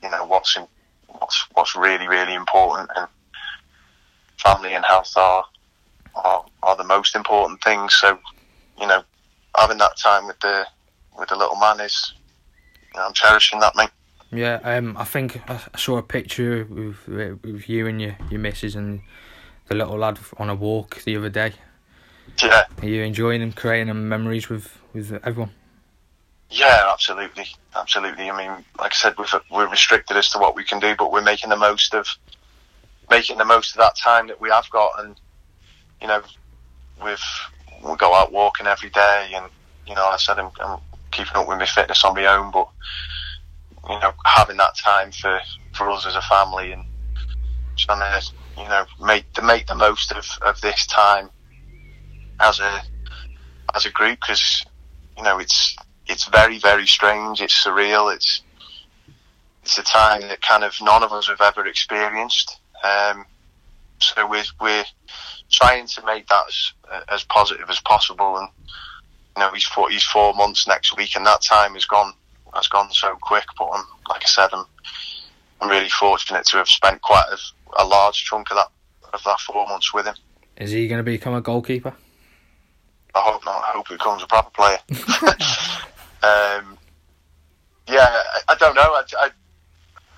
you 0.02 0.10
know, 0.10 0.26
what's 0.26 0.56
in, 0.58 0.66
what's 1.18 1.46
what's 1.54 1.76
really 1.76 2.08
really 2.08 2.34
important, 2.34 2.90
and 2.96 3.08
family 4.38 4.74
and 4.74 4.84
health 4.84 5.12
are 5.16 5.44
are, 6.14 6.44
are 6.62 6.76
the 6.76 6.84
most 6.84 7.14
important 7.14 7.62
things. 7.62 7.94
So, 7.94 8.18
you 8.80 8.86
know, 8.86 9.02
having 9.56 9.78
that 9.78 9.96
time 9.96 10.26
with 10.26 10.40
the 10.40 10.66
with 11.18 11.28
the 11.28 11.36
little 11.36 11.56
man 11.56 11.80
is, 11.80 12.12
you 12.92 13.00
know, 13.00 13.06
I'm 13.06 13.12
cherishing 13.12 13.60
that, 13.60 13.74
mate. 13.76 13.90
Yeah, 14.32 14.58
um, 14.64 14.96
I 14.96 15.04
think 15.04 15.40
I 15.48 15.60
saw 15.76 15.98
a 15.98 16.02
picture 16.02 16.66
with 16.68 17.06
with 17.06 17.68
you 17.68 17.86
and 17.86 18.00
your 18.00 18.16
your 18.30 18.40
missus 18.40 18.74
and 18.74 19.00
the 19.68 19.74
little 19.74 19.98
lad 19.98 20.18
on 20.38 20.50
a 20.50 20.54
walk 20.54 21.02
the 21.04 21.16
other 21.16 21.30
day. 21.30 21.52
Yeah. 22.42 22.64
Are 22.82 22.88
you 22.88 23.02
enjoying 23.02 23.42
and 23.42 23.54
creating 23.54 24.08
memories 24.08 24.48
with 24.48 24.78
with 24.92 25.12
everyone? 25.24 25.52
Yeah, 26.50 26.90
absolutely, 26.92 27.46
absolutely. 27.74 28.30
I 28.30 28.36
mean, 28.36 28.64
like 28.78 28.92
I 28.92 28.94
said, 28.94 29.14
we're 29.18 29.26
we're 29.50 29.68
restricted 29.68 30.16
as 30.16 30.28
to 30.30 30.38
what 30.38 30.54
we 30.54 30.64
can 30.64 30.78
do, 30.78 30.94
but 30.96 31.10
we're 31.10 31.22
making 31.22 31.50
the 31.50 31.56
most 31.56 31.92
of 31.94 32.06
making 33.10 33.38
the 33.38 33.44
most 33.44 33.72
of 33.72 33.78
that 33.78 33.96
time 33.96 34.28
that 34.28 34.40
we 34.40 34.50
have 34.50 34.68
got, 34.70 34.92
and 34.98 35.20
you 36.00 36.06
know, 36.06 36.22
we've 37.04 37.24
we 37.84 37.96
go 37.96 38.14
out 38.14 38.32
walking 38.32 38.66
every 38.66 38.90
day, 38.90 39.32
and 39.34 39.46
you 39.86 39.94
know, 39.94 40.06
I 40.06 40.16
said 40.18 40.38
I'm, 40.38 40.50
I'm 40.60 40.78
keeping 41.10 41.34
up 41.34 41.48
with 41.48 41.58
my 41.58 41.66
fitness 41.66 42.04
on 42.04 42.14
my 42.14 42.26
own, 42.26 42.52
but 42.52 42.68
you 43.88 43.98
know, 44.00 44.12
having 44.24 44.56
that 44.58 44.76
time 44.76 45.10
for 45.10 45.40
for 45.74 45.90
us 45.90 46.06
as 46.06 46.14
a 46.14 46.22
family 46.22 46.72
and 46.72 46.84
trying 47.76 48.00
to 48.00 48.32
you 48.56 48.68
know 48.68 48.86
make 49.00 49.32
to 49.32 49.42
make 49.42 49.66
the 49.66 49.74
most 49.74 50.12
of, 50.12 50.26
of 50.42 50.60
this 50.60 50.86
time 50.86 51.28
as 52.40 52.60
a 52.60 52.82
as 53.74 53.84
a 53.84 53.90
group 53.90 54.18
because 54.20 54.64
you 55.16 55.22
know 55.22 55.38
it's 55.38 55.76
it's 56.08 56.26
very 56.28 56.58
very 56.58 56.86
strange 56.86 57.40
it's 57.40 57.64
surreal 57.64 58.14
it's 58.14 58.42
it's 59.62 59.78
a 59.78 59.82
time 59.82 60.20
that 60.22 60.40
kind 60.42 60.64
of 60.64 60.74
none 60.80 61.02
of 61.02 61.12
us 61.12 61.28
have 61.28 61.40
ever 61.40 61.66
experienced 61.66 62.60
um, 62.84 63.24
so 63.98 64.28
we're 64.28 64.44
we're 64.60 64.84
trying 65.50 65.86
to 65.86 66.04
make 66.04 66.26
that 66.28 66.44
as, 66.48 66.72
as 67.08 67.24
positive 67.24 67.68
as 67.70 67.80
possible 67.80 68.36
and 68.38 68.48
you 69.36 69.42
know 69.42 69.50
he's 69.52 69.64
four 69.64 69.90
he's 69.90 70.04
four 70.04 70.34
months 70.34 70.66
next 70.66 70.96
week 70.96 71.16
and 71.16 71.26
that 71.26 71.42
time 71.42 71.74
has 71.74 71.84
gone 71.84 72.12
has 72.54 72.68
gone 72.68 72.90
so 72.92 73.16
quick 73.20 73.44
but 73.58 73.68
I'm, 73.72 73.84
like 74.08 74.22
I 74.22 74.26
said 74.26 74.48
I'm 74.52 74.64
I'm 75.60 75.70
really 75.70 75.88
fortunate 75.88 76.44
to 76.46 76.58
have 76.58 76.68
spent 76.68 77.00
quite 77.02 77.24
a, 77.32 77.82
a 77.82 77.84
large 77.84 78.24
chunk 78.24 78.50
of 78.50 78.56
that 78.56 78.68
of 79.12 79.22
that 79.24 79.40
four 79.40 79.66
months 79.66 79.92
with 79.94 80.06
him. 80.06 80.14
Is 80.56 80.70
he 80.70 80.88
going 80.88 80.98
to 80.98 81.02
become 81.02 81.34
a 81.34 81.40
goalkeeper? 81.40 81.94
I 83.14 83.20
hope 83.20 83.44
not. 83.44 83.62
I 83.64 83.72
hope 83.72 83.88
he 83.88 83.94
becomes 83.94 84.22
a 84.22 84.26
proper 84.26 84.50
player. 84.50 84.78
um, 86.22 86.78
yeah, 87.88 88.08
I, 88.08 88.40
I, 88.48 88.54
don't 88.56 88.74
know. 88.74 88.82
I, 88.82 89.02
I, 89.18 89.30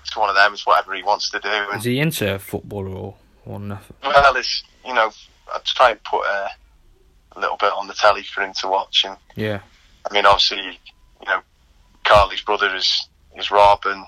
it's 0.01 0.15
one 0.15 0.29
of 0.29 0.35
them. 0.35 0.53
It's 0.53 0.65
whatever 0.65 0.93
he 0.93 1.03
wants 1.03 1.29
to 1.31 1.39
do. 1.39 1.49
And, 1.49 1.77
Is 1.77 1.85
he 1.85 1.99
into 1.99 2.39
football 2.39 2.87
or, 2.87 3.15
or 3.45 3.59
nothing? 3.59 3.95
Well, 4.03 4.35
it's 4.35 4.63
you 4.85 4.93
know, 4.93 5.11
I 5.53 5.59
try 5.65 5.91
and 5.91 6.03
put 6.03 6.21
a, 6.21 6.49
a 7.33 7.39
little 7.39 7.57
bit 7.57 7.71
on 7.73 7.87
the 7.87 7.93
telly 7.93 8.23
for 8.23 8.41
him 8.41 8.53
to 8.61 8.67
watch. 8.67 9.05
And 9.05 9.17
yeah, 9.35 9.59
I 10.09 10.13
mean, 10.13 10.25
obviously, 10.25 10.79
you 11.21 11.27
know, 11.27 11.41
Carly's 12.03 12.41
brother 12.41 12.75
is 12.75 13.07
is 13.37 13.51
Rob, 13.51 13.85
and 13.85 14.05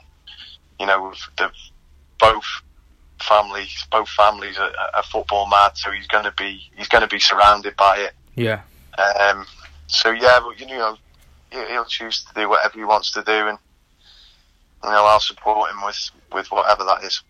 you 0.79 0.87
know, 0.87 1.13
the 1.37 1.51
both 2.19 2.45
families, 3.21 3.85
both 3.91 4.09
families 4.09 4.57
are, 4.57 4.71
are 4.93 5.03
football 5.03 5.47
mad, 5.47 5.77
so 5.77 5.91
he's 5.91 6.07
going 6.07 6.25
to 6.25 6.33
be 6.37 6.71
he's 6.75 6.87
going 6.87 7.01
to 7.01 7.07
be 7.07 7.19
surrounded 7.19 7.75
by 7.75 7.97
it. 7.97 8.13
Yeah. 8.35 8.61
Um. 8.97 9.45
So 9.87 10.11
yeah, 10.11 10.39
but 10.39 10.59
you 10.59 10.65
know, 10.67 10.97
he'll 11.51 11.85
choose 11.85 12.23
to 12.25 12.33
do 12.33 12.49
whatever 12.49 12.77
he 12.77 12.85
wants 12.85 13.11
to 13.11 13.23
do, 13.23 13.31
and 13.31 13.57
you 14.83 14.89
know, 14.89 15.05
I'll 15.05 15.19
support 15.19 15.71
him 15.71 15.83
with 15.85 16.09
with 16.33 16.51
whatever 16.51 16.83
that 16.85 17.03
is. 17.03 17.21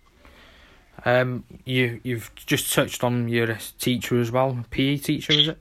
Um. 1.06 1.44
You 1.66 2.00
you've 2.04 2.32
just 2.36 2.74
touched 2.74 3.04
on 3.04 3.28
your 3.28 3.58
teacher 3.80 4.20
as 4.20 4.32
well, 4.32 4.63
PE 4.70 4.98
teacher, 4.98 5.34
is 5.34 5.48
it? 5.50 5.58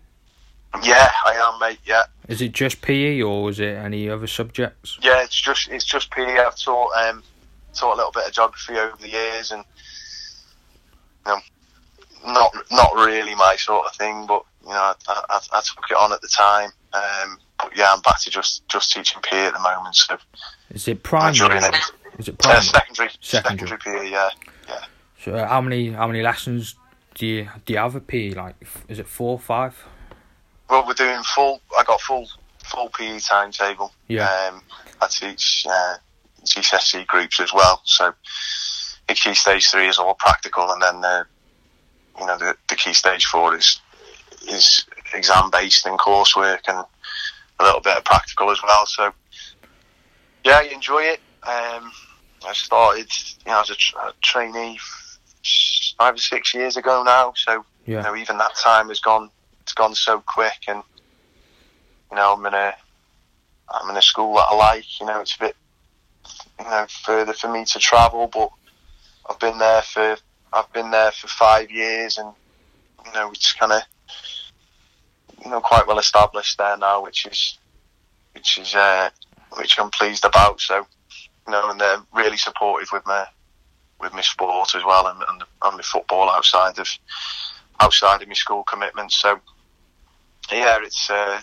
Yeah, 0.83 1.11
I 1.27 1.33
am, 1.35 1.59
mate. 1.59 1.81
Yeah. 1.85 2.05
Is 2.29 2.41
it 2.41 2.53
just 2.53 2.81
PE 2.81 3.23
or 3.23 3.51
is 3.51 3.59
it 3.59 3.77
any 3.77 4.09
other 4.09 4.27
subjects? 4.27 4.99
Yeah, 5.03 5.23
it's 5.23 5.41
just 5.41 5.69
it's 5.69 5.85
just 5.85 6.11
PE. 6.13 6.39
I've 6.39 6.57
taught 6.57 6.93
um 6.97 7.23
taught 7.75 7.95
a 7.95 7.97
little 7.97 8.13
bit 8.13 8.27
of 8.27 8.33
geography 8.33 8.75
over 8.79 8.97
the 9.01 9.09
years, 9.09 9.51
and 9.51 9.65
you 11.27 11.33
know, 11.33 11.41
not 12.33 12.55
not 12.71 12.95
really 12.95 13.35
my 13.35 13.57
sort 13.57 13.87
of 13.87 13.95
thing, 13.95 14.27
but 14.27 14.45
you 14.63 14.71
know, 14.71 14.95
I, 15.09 15.25
I, 15.29 15.41
I 15.53 15.61
took 15.61 15.85
it 15.91 15.97
on 15.97 16.13
at 16.13 16.21
the 16.21 16.29
time. 16.29 16.71
Um, 16.93 17.39
but 17.59 17.77
yeah, 17.77 17.93
I'm 17.93 18.01
back 18.03 18.21
to 18.23 18.31
just 18.31 18.67
just 18.69 18.93
teaching 18.93 19.21
PE 19.23 19.47
at 19.47 19.53
the 19.53 19.61
moment. 19.61 19.95
So 19.95 20.19
is 20.71 20.89
it 20.89 21.03
primary? 21.03 21.59
Is 22.19 22.29
it 22.29 22.39
primary? 22.39 22.59
Uh, 22.59 22.63
secondary, 22.63 23.11
secondary. 23.21 23.69
Secondary 23.69 24.03
PE. 24.05 24.11
Yeah, 24.11 24.31
yeah. 24.69 24.85
So 25.23 25.35
uh, 25.35 25.47
how 25.47 25.61
many 25.61 25.91
how 25.91 26.07
many 26.07 26.23
lessons 26.23 26.75
do 27.15 27.27
you 27.27 27.49
do 27.65 27.73
you 27.73 27.79
have 27.79 27.95
a 27.95 28.01
PE? 28.01 28.31
Like, 28.31 28.57
is 28.89 28.99
it 28.99 29.07
four, 29.07 29.39
five? 29.39 29.83
Well, 30.69 30.87
we're 30.87 30.95
doing 30.95 31.23
full. 31.23 31.61
I 31.79 31.85
got 31.85 32.01
full 32.01 32.29
full 32.65 32.89
PE 32.91 33.19
timetable. 33.21 33.93
Yeah. 34.09 34.29
Um, 34.49 34.63
I 35.01 35.07
teach 35.09 35.67
uh, 35.69 35.97
GCSE 36.45 37.07
groups 37.07 37.41
as 37.41 37.53
well. 37.53 37.81
So 37.85 38.13
the 39.09 39.15
key 39.15 39.35
stage 39.35 39.71
three 39.71 39.89
is 39.89 39.99
all 39.99 40.15
practical, 40.15 40.71
and 40.71 40.83
then 40.83 41.01
the 41.01 41.27
you 42.19 42.27
know 42.27 42.39
the, 42.39 42.57
the 42.69 42.77
key 42.77 42.93
stage 42.93 43.27
four 43.27 43.57
is 43.57 43.81
is 44.49 44.85
exam 45.15 45.51
based 45.51 45.87
and 45.87 45.99
coursework 45.99 46.61
and 46.69 46.85
a 47.59 47.65
little 47.65 47.81
bit 47.81 47.97
of 47.97 48.05
practical 48.05 48.51
as 48.51 48.63
well. 48.63 48.87
So 48.87 49.13
yeah, 50.45 50.59
I 50.59 50.63
enjoy 50.65 51.03
it. 51.03 51.21
Um, 51.43 51.93
I 52.47 52.53
started 52.53 53.11
you 53.45 53.53
know 53.53 53.61
as 53.61 53.71
a, 53.71 53.75
tra- 53.75 54.01
a, 54.01 54.13
trainee 54.23 54.79
five 55.99 56.15
or 56.15 56.19
six 56.19 56.55
years 56.55 56.77
ago 56.77 57.03
now. 57.03 57.33
So 57.37 57.65
yeah. 57.87 57.99
you 57.99 58.03
know 58.03 58.17
even 58.17 58.39
that 58.39 58.55
time 58.57 58.89
has 58.89 59.01
gone 59.01 59.31
it's 59.63 59.75
gone 59.75 59.95
so 59.95 60.23
quick, 60.27 60.65
and 60.69 60.83
you 62.11 62.17
know 62.17 62.35
I'm 62.35 62.47
in 62.47 62.55
a 62.55 62.75
I'm 63.69 63.91
in 63.91 63.97
a 63.97 64.03
school 64.03 64.35
that 64.35 64.47
I 64.51 64.55
like. 64.55 65.01
You 65.01 65.07
know 65.07 65.21
it's 65.21 65.37
a 65.37 65.39
bit 65.39 65.57
you 66.59 66.65
know 66.65 66.87
further 67.05 67.33
for 67.33 67.53
me 67.53 67.65
to 67.67 67.79
travel, 67.79 68.27
but 68.27 68.51
I've 69.29 69.39
been 69.39 69.59
there 69.59 69.83
for 69.83 70.17
I've 70.53 70.73
been 70.73 70.91
there 70.91 71.13
for 71.13 71.29
five 71.29 71.71
years, 71.71 72.19
and 72.19 72.33
you 73.05 73.13
know 73.13 73.31
it's 73.31 73.53
kind 73.53 73.73
of 73.73 73.83
you 75.45 75.51
know 75.51 75.61
quite 75.61 75.87
well 75.87 75.99
established 75.99 76.59
there 76.59 76.77
now, 76.77 77.03
which 77.03 77.27
is 77.27 77.59
which 78.35 78.59
is 78.59 78.75
uh, 78.75 79.11
which 79.57 79.79
I'm 79.79 79.91
pleased 79.91 80.25
about. 80.25 80.61
So 80.61 80.87
you 81.47 81.53
know, 81.53 81.71
and 81.71 81.81
they're 81.81 82.03
really 82.13 82.37
supportive 82.37 82.89
with 82.93 83.07
my 83.07 83.27
with 84.01 84.13
my 84.13 84.21
sport 84.21 84.75
as 84.75 84.85
well, 84.85 85.07
and 85.07 85.23
and, 85.29 85.43
and 85.63 85.77
my 85.77 85.83
football 85.83 86.31
outside 86.31 86.79
of 86.79 86.89
outside 87.81 88.23
of 88.23 88.29
my 88.29 88.35
school 88.35 88.63
commitments. 88.65 89.17
So 89.17 89.41
yeah, 90.51 90.79
it's 90.83 91.11
uh, 91.11 91.41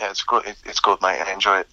yeah, 0.00 0.10
it's 0.10 0.22
good. 0.22 0.46
It, 0.46 0.56
it's 0.64 0.80
good, 0.80 1.00
mate. 1.02 1.20
I 1.20 1.32
enjoy 1.32 1.60
it. 1.60 1.68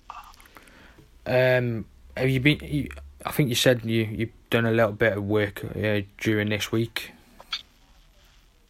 Um, 1.26 1.86
have 2.18 2.30
you 2.30 2.40
been? 2.40 2.60
You, 2.62 2.90
I 3.26 3.32
think 3.32 3.50
you 3.50 3.56
said 3.56 3.86
you 3.86 4.04
you've 4.04 4.50
done 4.50 4.66
a 4.66 4.72
little 4.72 4.92
bit 4.92 5.18
of 5.18 5.24
work 5.24 5.64
uh, 5.64 6.02
during 6.18 6.50
this 6.50 6.72
week. 6.72 7.12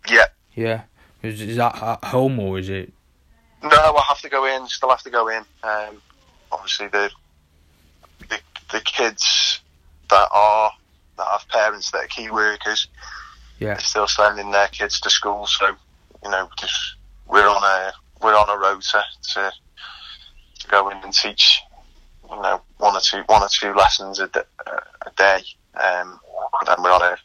Yeah. 0.10 0.26
Yeah. 0.54 0.82
Is, 1.24 1.42
is 1.42 1.58
that 1.58 1.82
at 1.82 2.04
home 2.04 2.40
or 2.40 2.58
is 2.58 2.70
it? 2.70 2.92
No, 3.64 3.70
I 3.70 4.04
have 4.08 4.22
to 4.22 4.30
go 4.30 4.46
in. 4.46 4.68
Still 4.68 4.90
have 4.90 5.04
to 5.04 5.10
go 5.10 5.28
in. 5.28 5.44
Um, 5.64 6.02
obviously, 6.52 6.88
the, 6.88 7.12
the 8.30 8.40
the 8.72 8.82
kids 8.82 9.62
that 10.10 10.28
are 10.32 10.72
that 11.18 11.28
have 11.32 11.48
parents 11.50 11.92
that 11.92 12.06
are 12.06 12.08
key 12.08 12.32
workers. 12.32 12.88
Yeah. 13.60 13.74
Are 13.74 13.80
still 13.80 14.08
sending 14.08 14.50
their 14.50 14.70
kids 14.70 15.00
to 15.02 15.10
school, 15.12 15.46
so 15.46 15.76
you 16.24 16.32
know, 16.32 16.50
just 16.58 16.96
we're 17.28 17.48
on 17.48 17.64
a 17.64 17.94
we're 18.24 18.36
on 18.36 18.50
a 18.50 18.60
rota 18.60 19.04
to 19.34 19.52
to 20.60 20.68
go 20.68 20.90
in 20.90 20.98
and 20.98 21.14
teach 21.14 21.62
you 22.28 22.42
know 22.42 22.60
one 22.78 22.96
or 22.96 23.02
two 23.02 23.22
one 23.28 23.44
or 23.44 23.50
two 23.50 23.74
lessons 23.76 24.20
a, 24.20 24.26
a 24.26 25.12
day. 25.16 25.44
Um, 25.76 26.20
then 26.66 26.76
we're 26.82 26.92
on 26.92 27.04
a 27.04 27.18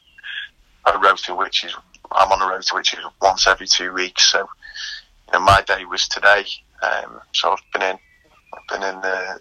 a 0.90 0.98
rota 0.98 1.34
which 1.34 1.64
is 1.64 1.74
I'm 2.16 2.32
on 2.32 2.42
a 2.42 2.46
rota 2.46 2.74
which 2.74 2.94
is 2.94 3.00
once 3.20 3.46
every 3.46 3.66
two 3.66 3.92
weeks. 3.92 4.32
So 4.32 4.40
you 4.40 5.32
know, 5.32 5.40
my 5.40 5.62
day 5.62 5.84
was 5.84 6.08
today. 6.08 6.44
Um, 6.82 7.20
so 7.32 7.52
I've 7.52 7.72
been 7.72 7.82
in 7.82 7.98
I've 8.54 8.68
been 8.68 8.94
in 8.94 9.00
the, 9.02 9.40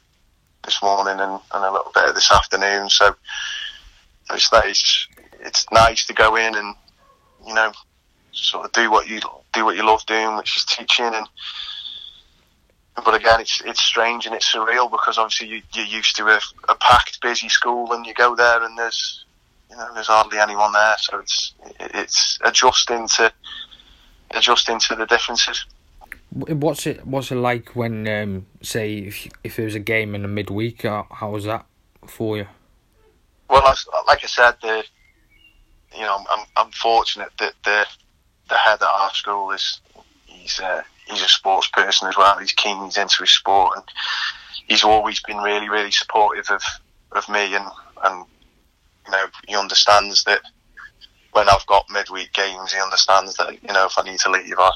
this 0.63 0.81
morning 0.81 1.19
and, 1.19 1.41
and 1.53 1.65
a 1.65 1.71
little 1.71 1.91
bit 1.93 2.09
of 2.09 2.15
this 2.15 2.31
afternoon. 2.31 2.89
So 2.89 3.15
it's 4.31 4.51
nice. 4.51 5.07
It's 5.39 5.65
nice 5.71 6.05
to 6.07 6.13
go 6.13 6.35
in 6.35 6.55
and 6.55 6.75
you 7.47 7.53
know 7.53 7.71
sort 8.31 8.65
of 8.65 8.71
do 8.73 8.91
what 8.91 9.07
you 9.07 9.21
do 9.53 9.63
what 9.63 9.75
you 9.75 9.85
love 9.85 10.05
doing, 10.05 10.35
which 10.35 10.57
is 10.57 10.65
teaching 10.65 11.13
and 11.13 11.27
but 13.03 13.13
again, 13.13 13.41
it's 13.41 13.61
it's 13.65 13.83
strange 13.83 14.25
and 14.25 14.33
it's 14.33 14.53
surreal 14.53 14.89
because 14.89 15.17
obviously 15.17 15.47
you, 15.47 15.61
you're 15.73 15.85
used 15.85 16.15
to 16.15 16.27
a, 16.27 16.39
a 16.69 16.75
packed, 16.75 17.21
busy 17.21 17.49
school, 17.49 17.91
and 17.91 18.05
you 18.05 18.13
go 18.13 18.35
there 18.35 18.63
and 18.63 18.77
there's 18.77 19.24
you 19.69 19.77
know 19.77 19.93
there's 19.93 20.07
hardly 20.07 20.39
anyone 20.39 20.71
there, 20.73 20.95
so 20.99 21.19
it's 21.19 21.53
it's 21.79 22.39
adjusting 22.43 23.07
to 23.17 23.31
adjusting 24.31 24.79
to 24.79 24.95
the 24.95 25.05
differences. 25.05 25.65
What's 26.31 26.85
it 26.85 27.05
What's 27.07 27.31
it 27.31 27.35
like 27.35 27.75
when, 27.75 28.07
um, 28.07 28.45
say, 28.61 28.97
if 28.97 29.29
if 29.43 29.55
there 29.55 29.65
was 29.65 29.75
a 29.75 29.79
game 29.79 30.15
in 30.15 30.21
the 30.21 30.27
midweek? 30.27 30.81
How, 30.81 31.07
how 31.09 31.31
was 31.31 31.45
that 31.45 31.65
for 32.07 32.37
you? 32.37 32.47
Well, 33.49 33.63
like 34.07 34.23
I 34.23 34.27
said, 34.27 34.55
the 34.61 34.83
you 35.95 36.01
know 36.01 36.25
I'm 36.29 36.45
I'm 36.57 36.71
fortunate 36.71 37.31
that 37.39 37.53
the 37.63 37.85
the 38.49 38.55
head 38.55 38.81
at 38.81 38.87
our 38.87 39.11
school 39.11 39.51
is 39.51 39.79
he's 40.25 40.59
uh, 40.59 40.83
he's 41.07 41.21
a 41.21 41.27
sports 41.27 41.69
person 41.69 42.07
as 42.09 42.17
well. 42.17 42.37
He's 42.37 42.51
keen, 42.51 42.83
he's 42.83 42.97
into 42.97 43.21
his 43.21 43.31
sport, 43.31 43.77
and 43.77 43.85
he's 44.67 44.83
always 44.83 45.21
been 45.21 45.37
really 45.37 45.69
really 45.69 45.91
supportive 45.91 46.49
of 46.49 46.61
of 47.13 47.29
me 47.29 47.55
and 47.55 47.65
and 48.03 48.25
you 49.05 49.11
know 49.11 49.25
he 49.47 49.55
understands 49.55 50.23
that 50.25 50.41
when 51.31 51.49
I've 51.49 51.65
got 51.65 51.89
midweek 51.89 52.33
games, 52.33 52.73
he 52.73 52.79
understands 52.79 53.35
that 53.37 53.53
you 53.61 53.73
know 53.73 53.85
if 53.85 53.97
I 53.97 54.03
need 54.03 54.19
to 54.19 54.31
leave, 54.31 54.55
I 54.57 54.71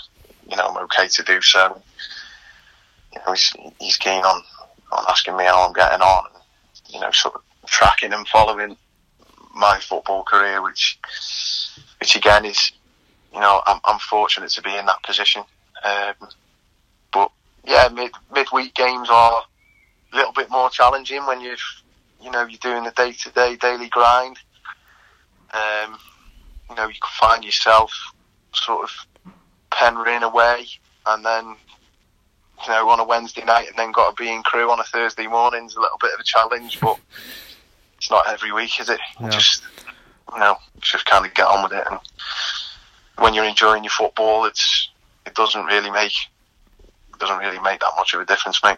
you 0.50 0.58
know, 0.58 0.68
I'm 0.68 0.84
okay 0.86 1.08
to 1.08 1.24
do 1.24 1.42
so. 1.42 1.82
You 3.14 3.22
know, 3.26 3.34
he's, 3.34 3.54
he's 3.80 3.98
keen 3.98 4.24
on, 4.24 4.42
on 4.92 5.06
asking 5.08 5.38
me 5.38 5.46
how 5.46 5.66
I'm 5.68 5.74
getting 5.74 6.02
on, 6.02 6.26
and, 6.34 6.94
you 6.94 7.00
know, 7.00 7.12
sort 7.12 7.36
of 7.36 7.42
tracking 7.68 8.14
and 8.14 8.28
following 8.28 8.76
my 9.56 9.80
football 9.80 10.24
career, 10.24 10.62
which, 10.62 11.00
which 12.00 12.16
again 12.16 12.46
is, 12.46 12.72
you 13.34 13.40
know, 13.40 13.62
I'm, 13.66 13.80
I'm 13.86 14.00
fortunate 14.00 14.50
to 14.52 14.62
be 14.62 14.76
in 14.76 14.86
that 14.88 15.04
position. 15.04 15.44
Um, 15.84 16.30
but 17.14 17.32
yeah, 17.66 17.90
mid 17.90 18.12
midweek 18.34 18.74
games 18.74 19.10
are 19.12 19.44
a 20.14 20.16
little 20.16 20.34
bit 20.34 20.50
more 20.50 20.70
challenging 20.70 21.26
when 21.26 21.42
you've, 21.42 21.60
you 22.22 22.32
know, 22.32 22.46
you're 22.46 22.60
doing 22.60 22.84
the 22.84 22.92
day 22.92 23.12
to 23.12 23.32
day 23.32 23.56
daily 23.56 23.90
grind. 23.90 24.38
Um, 25.54 25.98
you 26.70 26.76
know, 26.76 26.88
you 26.88 27.00
can 27.00 27.12
find 27.20 27.44
yourself 27.44 27.92
sort 28.54 28.84
of 28.84 28.92
Penryn 29.72 30.24
away, 30.24 30.66
and 31.06 31.26
then 31.26 31.56
you 32.66 32.70
know 32.70 32.90
on 32.90 33.00
a 33.00 33.06
Wednesday 33.06 33.44
night, 33.44 33.68
and 33.68 33.78
then 33.78 33.92
got 33.92 34.16
to 34.16 34.24
be 34.24 34.32
in 34.32 34.44
Crewe 34.44 34.70
on 34.70 34.80
a 34.80 34.84
Thursday 34.84 35.28
morning 35.28 35.66
is 35.66 35.76
a 35.76 35.82
little 35.82 35.98
bit 36.00 36.14
of 36.14 36.20
a 36.20 36.24
challenge, 36.24 36.80
but 36.80 37.00
it's 37.98 38.12
not 38.12 38.30
every 38.30 38.52
week, 38.52 38.80
is 38.80 38.90
it? 38.90 39.00
No. 39.20 39.30
Just 39.30 39.64
you 40.34 40.40
know, 40.40 40.58
just 40.82 41.06
kind 41.06 41.26
of 41.26 41.34
get 41.34 41.48
on 41.48 41.64
with 41.64 41.74
it, 41.74 41.86
and 41.90 42.00
when 43.18 43.34
you're 43.34 43.46
enjoying 43.46 43.84
your 43.84 43.92
football, 43.92 44.46
it's 44.46 44.90
it 45.26 45.34
doesn't 45.36 45.66
really 45.66 45.92
make 45.92 46.14
it 46.80 47.20
doesn't 47.20 47.40
really 47.40 47.60
make 47.60 47.80
that 47.80 47.94
much 47.98 48.14
of 48.14 48.22
a 48.22 48.26
difference, 48.26 48.62
mate. 48.64 48.78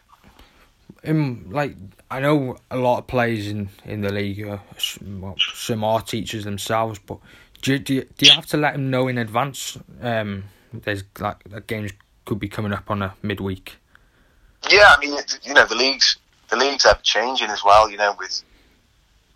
Um, 1.03 1.47
like 1.49 1.75
I 2.11 2.19
know 2.19 2.57
a 2.69 2.75
lot 2.75 2.99
of 2.99 3.07
players 3.07 3.47
in, 3.47 3.69
in 3.85 4.01
the 4.01 4.11
league, 4.11 4.45
are, 4.45 4.61
well, 5.01 5.35
some 5.37 5.85
are 5.85 6.01
teachers 6.01 6.43
themselves, 6.43 6.99
but 6.99 7.19
do 7.61 7.71
you, 7.71 7.79
do 7.79 8.03
do 8.17 8.25
you 8.25 8.33
have 8.33 8.47
to 8.47 8.57
let 8.57 8.73
them 8.73 8.89
know 8.89 9.07
in 9.07 9.17
advance 9.17 9.77
um, 10.01 10.43
there's 10.73 11.03
like 11.19 11.41
that 11.45 11.67
games 11.67 11.91
could 12.25 12.37
be 12.37 12.49
coming 12.49 12.73
up 12.73 12.91
on 12.91 13.01
a 13.01 13.13
midweek. 13.21 13.77
Yeah, 14.69 14.93
I 14.95 14.99
mean, 14.99 15.17
you 15.43 15.53
know, 15.53 15.65
the 15.65 15.75
leagues 15.75 16.17
the 16.49 16.57
leagues 16.57 16.85
ever 16.85 16.99
changing 17.01 17.49
as 17.49 17.63
well. 17.63 17.89
You 17.89 17.97
know, 17.97 18.13
with 18.19 18.43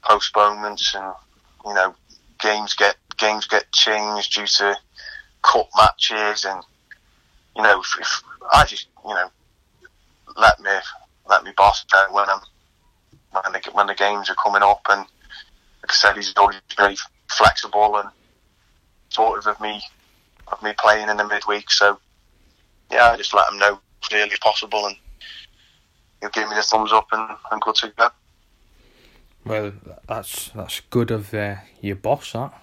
postponements 0.04 0.94
and 0.96 1.14
you 1.66 1.74
know 1.74 1.96
games 2.40 2.74
get 2.74 2.98
games 3.18 3.48
get 3.48 3.72
changed 3.72 4.34
due 4.34 4.46
to 4.46 4.76
cup 5.42 5.70
matches 5.78 6.46
and 6.46 6.62
you 7.56 7.64
know 7.64 7.80
if, 7.80 8.00
if 8.00 8.24
I 8.52 8.66
just 8.66 8.88
you 9.06 9.14
know 9.14 9.30
let 10.36 10.60
me 10.60 10.72
let 11.28 11.44
me 11.44 11.52
boss 11.56 11.86
down 11.86 12.14
when 12.14 12.30
I'm 12.30 12.42
when 13.44 13.54
the 13.54 13.70
when 13.72 13.88
the 13.88 13.96
games 13.96 14.30
are 14.30 14.36
coming 14.36 14.64
up 14.64 14.82
and 14.90 15.00
like 15.00 15.92
I 15.92 15.94
said 15.94 16.16
he's 16.16 16.34
always 16.38 16.58
very 16.78 16.96
flexible 17.30 17.98
and 17.98 18.10
supportive 19.10 19.48
of 19.48 19.60
me 19.62 19.82
of 20.48 20.62
me 20.62 20.74
playing 20.80 21.10
in 21.10 21.18
the 21.18 21.28
midweek. 21.28 21.72
So 21.72 22.00
yeah, 22.92 23.12
I 23.12 23.18
just 23.18 23.34
let 23.34 23.52
him 23.52 23.60
know 23.60 23.80
as 24.04 24.14
early 24.14 24.32
as 24.32 24.40
possible, 24.40 24.86
and 24.86 24.96
he'll 26.22 26.30
give 26.30 26.50
me 26.50 26.56
the 26.56 26.62
thumbs 26.62 26.92
up 26.92 27.08
and, 27.12 27.38
and 27.52 27.62
good 27.62 27.76
to 27.76 27.94
go. 27.98 28.10
Well, 29.46 29.74
that's 30.08 30.50
that's 30.50 30.82
good 30.90 31.12
of 31.12 31.34
uh, 31.34 31.56
your 31.82 31.96
boss, 31.96 32.34
that. 32.34 32.54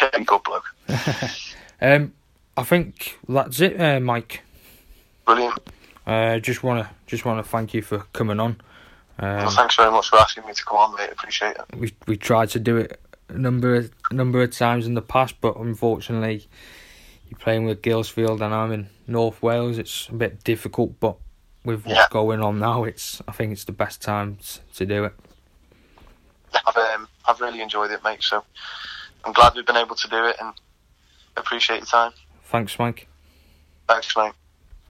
Yeah, 0.00 0.18
good 0.24 0.42
bloke. 0.42 0.64
um, 1.80 2.12
I 2.56 2.62
think 2.62 3.18
that's 3.28 3.60
it, 3.60 3.80
uh, 3.80 4.00
Mike. 4.00 4.42
Brilliant. 5.26 5.58
Uh, 6.06 6.38
just 6.38 6.62
wanna 6.62 6.90
just 7.06 7.24
wanna 7.24 7.42
thank 7.42 7.74
you 7.74 7.82
for 7.82 8.00
coming 8.12 8.40
on. 8.40 8.60
Um, 9.20 9.36
well, 9.36 9.50
thanks 9.50 9.76
very 9.76 9.90
much 9.90 10.08
for 10.08 10.18
asking 10.18 10.46
me 10.46 10.54
to 10.54 10.64
come 10.64 10.78
on, 10.78 10.96
mate. 10.96 11.10
Appreciate 11.12 11.56
it. 11.56 11.76
We 11.76 11.92
we 12.06 12.16
tried 12.16 12.48
to 12.50 12.58
do 12.58 12.78
it 12.78 12.98
a 13.28 13.38
number 13.38 13.74
of, 13.76 13.90
a 14.10 14.14
number 14.14 14.42
of 14.42 14.50
times 14.50 14.86
in 14.86 14.94
the 14.94 15.02
past, 15.02 15.40
but 15.40 15.56
unfortunately, 15.56 16.48
you're 17.28 17.38
playing 17.38 17.64
with 17.64 17.82
Guilsfield 17.82 18.40
and 18.40 18.54
I'm 18.54 18.72
in 18.72 18.88
North 19.06 19.42
Wales. 19.42 19.78
It's 19.78 20.08
a 20.08 20.14
bit 20.14 20.42
difficult, 20.42 20.98
but 21.00 21.16
with 21.64 21.84
what's 21.84 21.98
yeah. 21.98 22.06
going 22.10 22.40
on 22.40 22.58
now, 22.58 22.84
it's 22.84 23.20
I 23.28 23.32
think 23.32 23.52
it's 23.52 23.64
the 23.64 23.72
best 23.72 24.00
time 24.00 24.38
to 24.74 24.86
do 24.86 25.04
it. 25.04 25.12
I've 26.66 26.76
um, 26.76 27.08
I've 27.26 27.40
really 27.40 27.60
enjoyed 27.60 27.90
it, 27.90 28.02
mate. 28.02 28.22
So 28.22 28.42
I'm 29.24 29.32
glad 29.32 29.54
we've 29.54 29.66
been 29.66 29.76
able 29.76 29.96
to 29.96 30.08
do 30.08 30.24
it, 30.24 30.36
and 30.40 30.54
appreciate 31.36 31.78
your 31.78 31.86
time. 31.86 32.12
Thanks, 32.44 32.78
Mike. 32.78 33.06
Thanks, 33.86 34.16
mate. 34.16 34.32